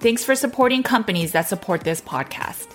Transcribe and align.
Thanks 0.00 0.22
for 0.22 0.36
supporting 0.36 0.84
companies 0.84 1.32
that 1.32 1.48
support 1.48 1.80
this 1.80 2.00
podcast. 2.00 2.68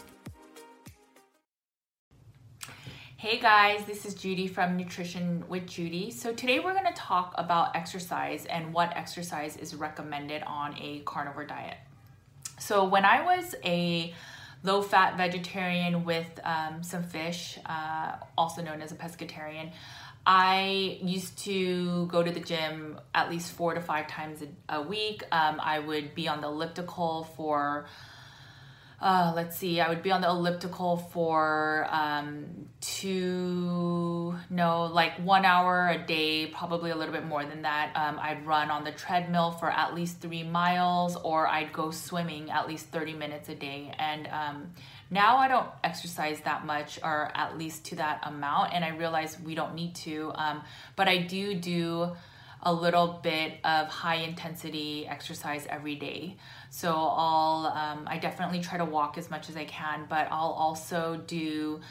Hey 3.16 3.40
guys, 3.40 3.86
this 3.86 4.06
is 4.06 4.14
Judy 4.14 4.46
from 4.46 4.76
Nutrition 4.76 5.46
with 5.48 5.66
Judy. 5.66 6.12
So 6.12 6.34
today 6.34 6.60
we're 6.60 6.74
going 6.74 6.86
to 6.86 6.92
talk 6.92 7.34
about 7.38 7.78
exercise 7.78 8.46
and 8.48 8.74
what 8.74 8.92
exercise 8.98 9.56
is 9.56 9.74
recommended 9.74 10.44
on 10.44 10.76
a 10.78 11.00
carnivore 11.06 11.46
diet. 11.46 11.78
So 12.60 12.84
when 12.84 13.06
I 13.06 13.24
was 13.24 13.56
a 13.64 14.14
low 14.64 14.82
fat 14.82 15.16
vegetarian 15.16 16.04
with 16.04 16.28
um, 16.44 16.84
some 16.84 17.04
fish, 17.04 17.58
uh, 17.66 18.18
also 18.38 18.62
known 18.62 18.82
as 18.82 18.92
a 18.92 18.96
pescatarian, 18.96 19.72
I 20.26 21.00
used 21.02 21.38
to 21.40 22.06
go 22.08 22.24
to 22.24 22.32
the 22.32 22.40
gym 22.40 23.00
at 23.14 23.30
least 23.30 23.52
four 23.52 23.74
to 23.74 23.82
five 23.82 24.08
times 24.08 24.42
a, 24.42 24.78
a 24.78 24.82
week. 24.82 25.24
Um, 25.32 25.60
I 25.62 25.80
would 25.80 26.16
be 26.16 26.30
on 26.30 26.40
the 26.40 26.48
elliptical 26.48 27.26
for, 27.36 27.88
uh, 29.02 29.34
let's 29.36 29.58
see, 29.58 29.82
I 29.82 29.90
would 29.90 30.02
be 30.02 30.12
on 30.12 30.22
the 30.22 30.30
elliptical 30.30 30.96
for 30.96 31.88
um, 31.92 32.70
two, 32.80 34.34
no, 34.50 34.86
like 34.86 35.14
one 35.18 35.44
hour 35.44 35.90
a 35.90 35.98
day, 35.98 36.48
probably 36.48 36.92
a 36.92 36.96
little 36.96 37.14
bit 37.14 37.26
more 37.26 37.44
than 37.44 37.64
that. 37.64 37.92
Um, 37.94 38.18
I'd 38.18 38.46
run 38.46 38.72
on 38.72 38.86
the 38.86 38.94
treadmill 38.94 39.52
for 39.52 39.70
at 39.70 39.94
least 39.94 40.22
three 40.22 40.44
miles, 40.44 41.18
or 41.18 41.48
I'd 41.48 41.74
go 41.74 41.92
swimming 41.92 42.50
at 42.50 42.66
least 42.66 42.86
30 42.88 43.14
minutes 43.14 43.50
a 43.50 43.56
day. 43.56 43.94
And 44.00 44.28
um, 44.28 44.72
now 45.14 45.38
I 45.38 45.48
don't 45.48 45.68
exercise 45.84 46.40
that 46.42 46.66
much, 46.66 47.00
or 47.04 47.32
at 47.36 47.58
least 47.58 47.86
to 47.86 47.96
that 47.96 48.22
amount, 48.24 48.74
and 48.74 48.84
I 48.84 48.90
realize 48.90 49.40
we 49.40 49.56
don't 49.56 49.76
need 49.76 49.96
to. 49.96 50.32
Um, 50.36 50.64
but 50.96 51.08
I 51.08 51.18
do 51.20 51.54
do 51.54 52.12
a 52.64 52.74
little 52.74 53.20
bit 53.22 53.54
of 53.64 53.88
high 53.88 54.16
intensity 54.16 55.06
exercise 55.08 55.68
every 55.70 55.96
day. 55.96 56.38
So 56.70 56.92
I'll, 56.92 57.68
um, 57.68 58.08
I 58.08 58.18
definitely 58.18 58.62
try 58.62 58.78
to 58.78 58.86
walk 58.86 59.18
as 59.18 59.30
much 59.30 59.50
as 59.50 59.58
I 59.58 59.66
can, 59.66 60.06
but 60.10 60.28
I'll 60.32 60.56
also 60.58 61.22
do 61.28 61.82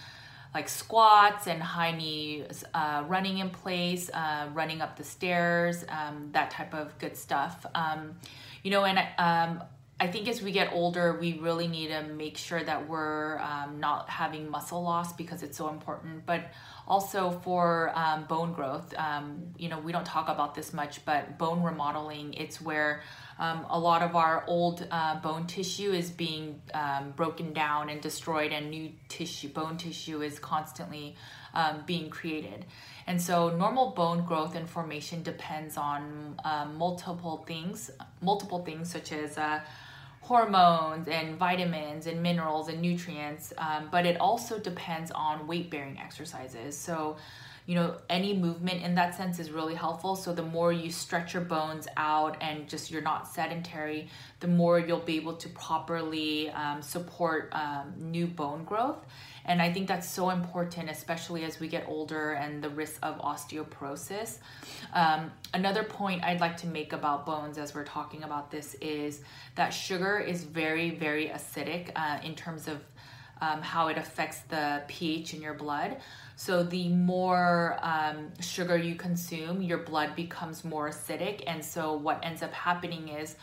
like 0.55 0.69
squats 0.69 1.47
and 1.47 1.63
high 1.63 1.93
knees, 1.93 2.65
uh, 2.75 3.05
running 3.07 3.39
in 3.39 3.51
place, 3.51 4.11
uh, 4.13 4.49
running 4.53 4.81
up 4.81 4.97
the 4.97 5.05
stairs, 5.05 5.85
um, 5.89 6.31
that 6.33 6.51
type 6.51 6.75
of 6.75 6.99
good 6.99 7.17
stuff. 7.17 7.65
Um, 7.75 8.17
you 8.63 8.71
know, 8.71 8.85
and 8.85 8.99
um, 9.19 9.63
I 10.03 10.09
think 10.09 10.27
as 10.27 10.43
we 10.43 10.51
get 10.51 10.73
older, 10.73 11.17
we 11.21 11.39
really 11.39 11.69
need 11.69 11.87
to 11.91 12.03
make 12.03 12.37
sure 12.37 12.61
that 12.61 12.89
we're 12.89 13.39
um, 13.39 13.79
not 13.79 14.11
having 14.11 14.51
muscle 14.51 14.83
loss 14.83 15.13
because 15.13 15.45
it's 15.45 15.57
so 15.57 15.69
important. 15.69 16.27
But 16.27 16.51
also 16.89 17.31
for 17.45 17.93
um, 17.95 18.25
bone 18.25 18.53
growth, 18.53 18.93
um, 18.99 19.55
you 19.57 19.69
know, 19.69 19.79
we 19.79 19.93
don't 19.93 20.05
talk 20.05 20.29
about 20.29 20.57
this 20.57 20.73
much, 20.73 21.05
but 21.05 21.39
bone 21.39 21.63
remodeling, 21.63 22.35
it's 22.35 22.61
where 22.61 23.03
um, 23.39 23.65
a 23.71 23.79
lot 23.79 24.03
of 24.03 24.17
our 24.17 24.43
old 24.49 24.85
uh, 24.91 25.21
bone 25.21 25.47
tissue 25.47 25.93
is 25.93 26.11
being 26.11 26.61
um, 26.75 27.13
broken 27.13 27.53
down 27.53 27.89
and 27.89 28.01
destroyed, 28.01 28.51
and 28.51 28.71
new 28.71 28.91
tissue, 29.09 29.51
bone 29.51 29.77
tissue, 29.77 30.21
is 30.21 30.37
constantly 30.41 31.15
um, 31.55 31.85
being 31.87 32.11
created. 32.11 32.67
And 33.07 33.23
so, 33.23 33.57
normal 33.57 33.91
bone 33.93 34.25
growth 34.25 34.57
and 34.57 34.69
formation 34.69 35.23
depends 35.23 35.77
on 35.77 36.41
uh, 36.45 36.67
multiple 36.77 37.45
things, 37.47 37.93
multiple 38.21 38.65
things 38.65 38.91
such 38.91 39.13
as 39.13 39.39
uh, 39.39 39.61
hormones 40.23 41.09
and 41.09 41.37
vitamins 41.37 42.07
and 42.07 42.23
minerals 42.23 42.69
and 42.69 42.81
nutrients, 42.81 43.53
um, 43.59 43.89
but 43.91 44.07
it 44.07 44.19
also 44.21 44.59
depends 44.59 45.11
on 45.11 45.47
weight 45.49 45.69
bearing 45.69 45.99
exercises. 45.99 46.79
So, 46.79 47.17
you 47.67 47.75
know, 47.75 47.97
any 48.09 48.33
movement 48.33 48.83
in 48.83 48.95
that 48.95 49.17
sense 49.17 49.41
is 49.41 49.51
really 49.51 49.75
helpful. 49.75 50.15
So, 50.15 50.33
the 50.33 50.43
more 50.43 50.73
you 50.73 50.93
stretch 50.93 51.35
your 51.35 51.43
bones 51.43 51.89
out 51.97 52.37
and 52.41 52.69
just 52.69 52.91
you're 52.91 53.03
not 53.03 53.33
sedentary, 53.33 54.09
the 54.39 54.49
more 54.49 54.79
you'll 54.79 55.01
be 55.01 55.17
able 55.17 55.35
to 55.35 55.49
properly 55.49 56.51
um, 56.51 56.83
support 56.83 57.51
um, 57.53 57.93
new 57.99 58.29
bone 58.29 58.65
growth. 58.65 59.05
And 59.45 59.61
I 59.61 59.73
think 59.73 59.89
that's 59.89 60.09
so 60.09 60.31
important, 60.31 60.91
especially 60.91 61.45
as 61.45 61.59
we 61.59 61.69
get 61.69 61.85
older 61.89 62.33
and 62.33 62.63
the 62.63 62.69
risk 62.69 62.99
of 63.03 63.19
osteoporosis. 63.19 64.39
Um, 64.93 65.33
another 65.53 65.83
point 65.83 66.23
I'd 66.25 66.41
like 66.41 66.57
to 66.59 66.67
make 66.67 66.93
about 66.93 67.27
bones 67.27 67.59
as 67.59 67.75
we're 67.75 67.85
talking 67.85 68.23
about 68.23 68.51
this 68.51 68.75
is 68.81 69.23
that 69.57 69.71
sugar 69.71 70.19
is 70.19 70.45
very, 70.45 70.91
very 70.91 71.29
acidic 71.29 71.91
uh, 71.97 72.19
in 72.23 72.35
terms 72.35 72.69
of 72.69 72.81
um, 73.41 73.61
how 73.61 73.89
it 73.89 73.99
affects 73.99 74.39
the 74.43 74.83
pH 74.87 75.35
in 75.35 75.43
your 75.43 75.55
blood. 75.55 75.97
So, 76.37 76.63
the 76.63 76.89
more 76.89 77.77
um, 77.83 78.29
sugar 78.41 78.77
you 78.77 78.95
consume, 78.95 79.61
your 79.61 79.79
blood 79.79 80.15
becomes 80.15 80.65
more 80.65 80.89
acidic. 80.89 81.43
And 81.47 81.65
so, 81.65 81.95
what 81.95 82.25
ends 82.25 82.43
up 82.43 82.53
happening 82.53 83.09
is 83.09 83.35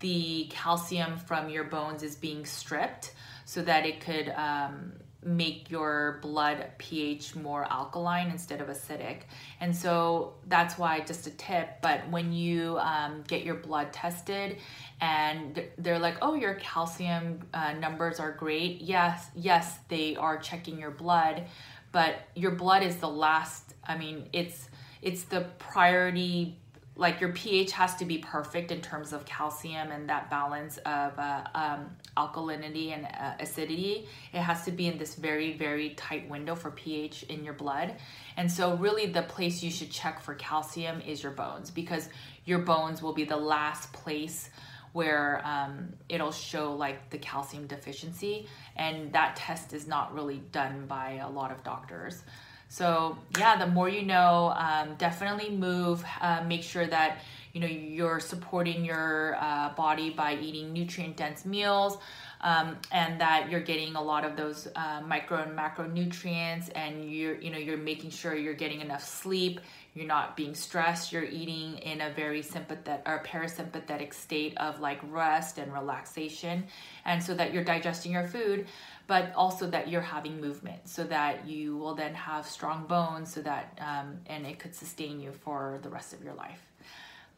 the 0.00 0.46
calcium 0.50 1.16
from 1.16 1.48
your 1.48 1.64
bones 1.64 2.02
is 2.02 2.16
being 2.16 2.44
stripped 2.44 3.14
so 3.46 3.62
that 3.62 3.86
it 3.86 4.00
could 4.00 4.28
um, 4.28 4.92
make 5.26 5.70
your 5.70 6.20
blood 6.22 6.70
pH 6.78 7.34
more 7.34 7.64
alkaline 7.70 8.30
instead 8.30 8.60
of 8.60 8.68
acidic. 8.68 9.22
And 9.60 9.74
so 9.74 10.34
that's 10.46 10.78
why, 10.78 11.00
just 11.00 11.26
a 11.26 11.30
tip, 11.30 11.82
but 11.82 12.08
when 12.08 12.32
you 12.32 12.78
um, 12.78 13.24
get 13.26 13.42
your 13.42 13.56
blood 13.56 13.92
tested 13.92 14.58
and 15.00 15.62
they're 15.78 15.98
like, 15.98 16.18
oh, 16.22 16.34
your 16.34 16.54
calcium 16.54 17.40
uh, 17.52 17.72
numbers 17.72 18.20
are 18.20 18.32
great. 18.32 18.80
Yes, 18.80 19.26
yes, 19.34 19.78
they 19.88 20.14
are 20.14 20.38
checking 20.38 20.78
your 20.78 20.92
blood, 20.92 21.46
but 21.90 22.14
your 22.36 22.52
blood 22.52 22.84
is 22.84 22.96
the 22.96 23.08
last, 23.08 23.74
I 23.84 23.98
mean, 23.98 24.28
it's 24.32 24.68
it's 25.02 25.24
the 25.24 25.46
priority 25.58 26.58
like 26.96 27.20
your 27.20 27.32
pH 27.32 27.72
has 27.72 27.94
to 27.96 28.06
be 28.06 28.18
perfect 28.18 28.72
in 28.72 28.80
terms 28.80 29.12
of 29.12 29.26
calcium 29.26 29.90
and 29.90 30.08
that 30.08 30.30
balance 30.30 30.78
of 30.78 31.18
uh, 31.18 31.44
um, 31.54 31.90
alkalinity 32.16 32.92
and 32.92 33.06
uh, 33.06 33.34
acidity. 33.38 34.08
It 34.32 34.40
has 34.40 34.64
to 34.64 34.70
be 34.70 34.86
in 34.86 34.96
this 34.96 35.14
very, 35.14 35.52
very 35.52 35.90
tight 35.90 36.28
window 36.28 36.54
for 36.54 36.70
pH 36.70 37.24
in 37.24 37.44
your 37.44 37.52
blood. 37.52 37.94
And 38.38 38.50
so, 38.50 38.76
really, 38.76 39.06
the 39.06 39.22
place 39.22 39.62
you 39.62 39.70
should 39.70 39.90
check 39.90 40.20
for 40.20 40.34
calcium 40.34 41.02
is 41.02 41.22
your 41.22 41.32
bones 41.32 41.70
because 41.70 42.08
your 42.46 42.60
bones 42.60 43.02
will 43.02 43.14
be 43.14 43.24
the 43.24 43.36
last 43.36 43.92
place 43.92 44.48
where 44.92 45.42
um, 45.44 45.92
it'll 46.08 46.32
show 46.32 46.72
like 46.72 47.10
the 47.10 47.18
calcium 47.18 47.66
deficiency. 47.66 48.48
And 48.76 49.12
that 49.12 49.36
test 49.36 49.74
is 49.74 49.86
not 49.86 50.14
really 50.14 50.38
done 50.52 50.86
by 50.86 51.20
a 51.22 51.28
lot 51.28 51.52
of 51.52 51.62
doctors. 51.62 52.22
So 52.68 53.16
yeah, 53.38 53.56
the 53.56 53.66
more 53.66 53.88
you 53.88 54.02
know, 54.02 54.52
um, 54.56 54.94
definitely 54.96 55.50
move. 55.50 56.04
Uh, 56.20 56.42
make 56.46 56.62
sure 56.62 56.86
that 56.86 57.18
you 57.52 57.60
know 57.60 57.66
you're 57.66 58.20
supporting 58.20 58.84
your 58.84 59.36
uh, 59.40 59.70
body 59.70 60.10
by 60.10 60.36
eating 60.36 60.72
nutrient 60.72 61.16
dense 61.16 61.44
meals. 61.44 61.98
Um, 62.42 62.76
and 62.92 63.18
that 63.22 63.50
you're 63.50 63.62
getting 63.62 63.96
a 63.96 64.02
lot 64.02 64.22
of 64.24 64.36
those 64.36 64.68
uh, 64.76 65.00
micro 65.04 65.38
and 65.38 65.58
macronutrients, 65.58 66.70
and 66.74 67.10
you're 67.10 67.40
you 67.40 67.50
know 67.50 67.56
you're 67.58 67.78
making 67.78 68.10
sure 68.10 68.36
you're 68.36 68.54
getting 68.54 68.82
enough 68.82 69.02
sleep, 69.02 69.58
you're 69.96 70.06
not 70.06 70.36
being 70.36 70.54
stressed, 70.54 71.10
you're 71.10 71.24
eating 71.24 71.78
in 71.78 72.02
a 72.02 72.10
very 72.10 72.42
sympathetic 72.42 73.02
or 73.06 73.22
parasympathetic 73.24 74.12
state 74.12 74.52
of 74.58 74.78
like 74.78 75.00
rest 75.10 75.56
and 75.56 75.72
relaxation, 75.72 76.66
and 77.06 77.22
so 77.22 77.34
that 77.34 77.54
you're 77.54 77.64
digesting 77.64 78.12
your 78.12 78.28
food, 78.28 78.66
but 79.06 79.32
also 79.34 79.66
that 79.68 79.88
you're 79.88 80.02
having 80.02 80.38
movement, 80.38 80.86
so 80.86 81.02
that 81.04 81.48
you 81.48 81.78
will 81.78 81.94
then 81.94 82.14
have 82.14 82.46
strong 82.46 82.86
bones, 82.86 83.32
so 83.32 83.40
that 83.40 83.78
um, 83.80 84.18
and 84.26 84.46
it 84.46 84.58
could 84.58 84.74
sustain 84.74 85.18
you 85.18 85.32
for 85.32 85.80
the 85.82 85.88
rest 85.88 86.12
of 86.12 86.22
your 86.22 86.34
life. 86.34 86.60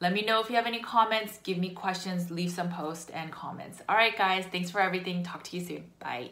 Let 0.01 0.13
me 0.13 0.23
know 0.23 0.41
if 0.41 0.51
you 0.51 0.57
have 0.57 0.67
any 0.67 0.81
comments, 0.81 1.39
give 1.43 1.59
me 1.59 1.71
questions, 1.71 2.31
leave 2.31 2.51
some 2.51 2.71
posts 2.71 3.11
and 3.11 3.31
comments. 3.31 3.81
All 3.89 3.97
right, 3.97 4.17
guys, 4.17 4.45
thanks 4.47 4.71
for 4.71 4.81
everything. 4.81 5.23
Talk 5.23 5.45
to 5.45 5.57
you 5.57 5.65
soon. 5.65 5.85
Bye. 6.01 6.31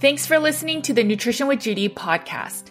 Thanks 0.00 0.26
for 0.26 0.38
listening 0.38 0.82
to 0.82 0.92
the 0.92 1.04
Nutrition 1.04 1.46
with 1.46 1.60
Judy 1.60 1.88
podcast. 1.88 2.70